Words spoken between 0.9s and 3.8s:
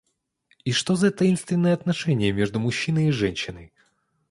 за таинственные отношения между мужчиной и женщиной?